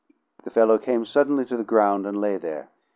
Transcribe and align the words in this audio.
The 0.43 0.49
fellow 0.49 0.79
came 0.79 1.05
suddenly 1.05 1.45
to 1.45 1.55
the 1.55 1.63
ground, 1.63 2.07
and 2.07 2.19
lay 2.19 2.35
there. 2.37 2.69